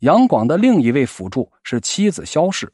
[0.00, 2.72] 杨广的另一位辅助是妻子萧氏，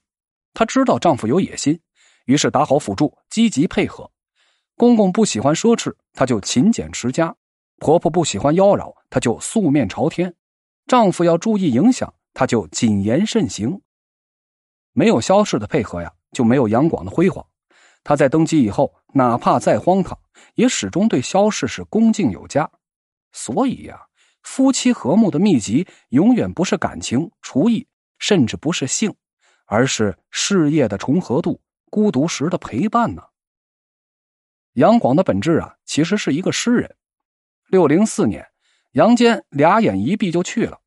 [0.55, 1.81] 她知道丈夫有野心，
[2.27, 4.11] 于是打好辅助，积极配合。
[4.77, 7.35] 公公不喜欢奢侈，她就勤俭持家；
[7.79, 10.31] 婆婆不喜欢妖娆，她就素面朝天；
[10.87, 13.81] 丈夫要注意影响，她就谨言慎行。
[14.93, 17.45] 没有萧氏的配合呀，就没有杨广的辉煌。
[18.05, 20.17] 他在登基以后，哪怕再荒唐，
[20.55, 22.71] 也始终对萧氏是恭敬有加。
[23.33, 24.06] 所以呀，
[24.47, 29.13] 夫妻和睦的秘籍永远不是感情、厨艺，甚至不是性，
[29.67, 31.61] 而是事业的重合度、
[31.91, 33.25] 孤独时的陪伴呢。
[34.75, 36.97] 杨广的本质啊，其实是一个诗人。
[37.67, 38.47] 六零四年，
[38.93, 40.81] 杨坚俩眼一闭就去了，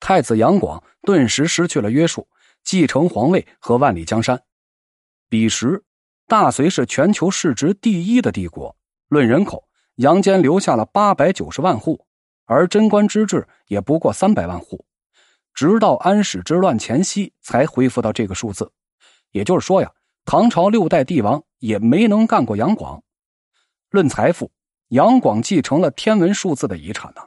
[0.00, 2.28] 太子杨广顿时失去了约束，
[2.64, 4.42] 继承皇位和万里江山。
[5.28, 5.84] 彼时，
[6.26, 9.68] 大隋是全球市值第一的帝国，论人口。
[9.96, 12.06] 杨坚留下了八百九十万户，
[12.44, 14.84] 而贞观之治也不过三百万户，
[15.54, 18.70] 直到安史之乱前夕才恢复到这个数字。
[19.30, 19.90] 也就是说呀，
[20.24, 23.02] 唐朝六代帝王也没能干过杨广。
[23.90, 24.50] 论财富，
[24.88, 27.22] 杨广继承了天文数字的遗产呢。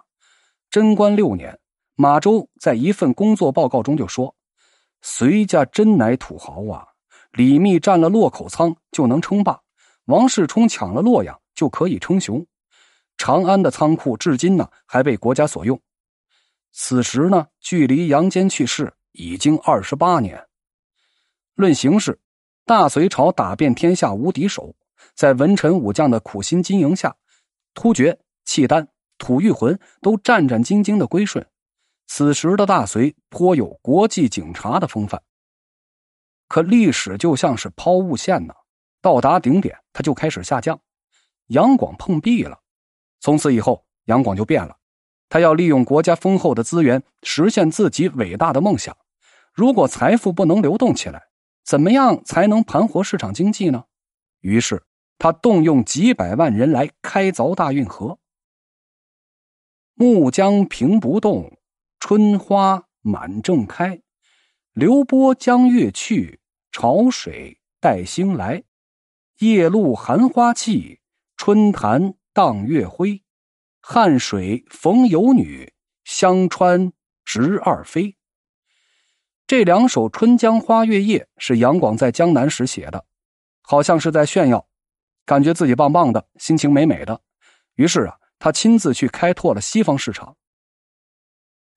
[0.70, 1.58] 贞观六年，
[1.96, 4.36] 马周在一份工作报告中就说
[5.02, 6.86] ：“隋家真乃土豪啊！
[7.32, 9.62] 李密占了洛口仓就能称霸，
[10.06, 12.46] 王世充抢了洛阳就可以称雄。”
[13.18, 15.80] 长安的仓库至今呢还被国家所用。
[16.72, 20.46] 此时呢，距离杨坚去世已经二十八年。
[21.56, 22.20] 论形势，
[22.66, 24.76] 大隋朝打遍天下无敌手，
[25.14, 27.16] 在文臣武将的苦心经营下，
[27.74, 28.86] 突厥、契丹、
[29.18, 31.48] 吐谷浑都战战兢兢的归顺。
[32.08, 35.24] 此时的大隋颇有国际警察的风范。
[36.50, 38.54] 可历史就像是抛物线呢，
[39.02, 40.78] 到达顶点，它就开始下降。
[41.48, 42.60] 杨广碰壁了。
[43.26, 44.78] 从此以后，杨广就变了。
[45.30, 48.96] 他要利用国家丰厚的资源，实现自己伟大的梦想。
[49.52, 51.24] 如果财富不能流动起来，
[51.64, 53.86] 怎么样才能盘活市场经济呢？
[54.42, 54.84] 于是，
[55.18, 58.20] 他动用几百万人来开凿大运河。
[59.96, 61.58] 木江平不动，
[62.00, 64.04] 春花满正开。
[64.74, 66.42] 流波将月去，
[66.72, 68.62] 潮水带星来。
[69.40, 71.00] 夜露含花气，
[71.36, 72.14] 春潭。
[72.36, 73.24] 荡月辉，
[73.88, 75.72] 汉水逢游女，
[76.06, 76.92] 香川
[77.24, 78.18] 执二妃。
[79.46, 83.06] 这两首《春江花月夜》是杨广在江南时写的，
[83.62, 84.68] 好像是在炫耀，
[85.24, 87.22] 感觉自己棒棒的，心情美美的。
[87.76, 90.36] 于是啊，他亲自去开拓了西方市场。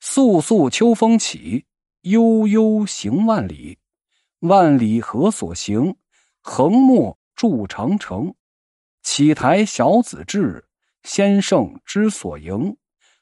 [0.01, 1.67] 肃肃秋风起，
[2.01, 3.79] 悠悠行万里，
[4.39, 5.95] 万里何所行？
[6.41, 8.35] 横陌筑长城。
[9.03, 10.68] 启台小子志，
[11.09, 12.77] 先圣之所迎。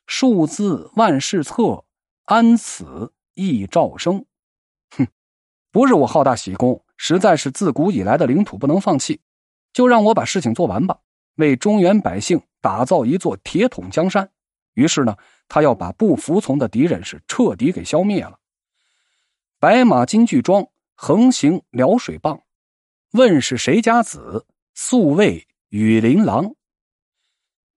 [0.08, 1.84] 数字万事策，
[2.24, 4.26] 安此易兆生。
[4.90, 5.06] 哼，
[5.70, 9.20] 不是我好大喜功，实在是自古以来的领土不能放弃，
[9.72, 10.98] 就让我把事情做完吧，
[11.36, 14.28] 为中原百姓打造一座铁桶江山。
[14.74, 15.16] 于是呢，
[15.46, 18.40] 他要把不服从的敌人是彻底给消灭了。
[19.60, 20.66] 白马金具装，
[20.96, 22.42] 横行辽水傍。
[23.12, 24.44] 问是谁家子？
[24.74, 25.46] 素卫。
[25.68, 26.54] 羽林郎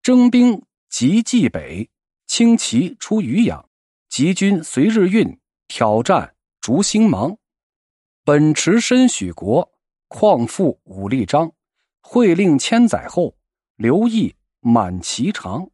[0.02, 1.90] 征兵即冀北，
[2.26, 3.70] 轻骑出渔阳，
[4.08, 5.38] 集军随日运，
[5.68, 7.38] 挑战逐星芒。
[8.24, 9.70] 本持身许国，
[10.08, 11.52] 况复武力彰。
[12.02, 13.36] 会令千载后，
[13.76, 15.70] 刘毅满其长。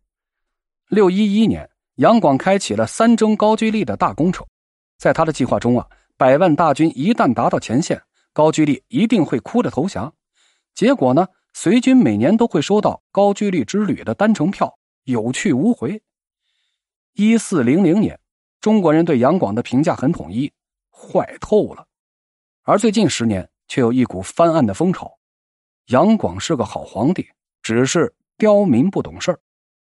[0.89, 4.45] 六一一年，杨广开启了三征高句丽的大工程。
[4.97, 5.87] 在他的计划中啊，
[6.17, 8.01] 百万大军一旦达到前线，
[8.33, 10.13] 高句丽一定会哭着投降。
[10.73, 11.25] 结果呢？
[11.57, 16.03] 隋军每年都会收到高句丽之旅的单程票，有去无回。
[17.13, 18.19] 一四零零年，
[18.59, 20.51] 中国人对杨广的评价很统一，
[20.91, 21.88] 坏透了。
[22.63, 25.17] 而最近十年，却有一股翻案的风潮。
[25.85, 27.25] 杨广是个好皇帝，
[27.61, 29.39] 只是刁民不懂事儿。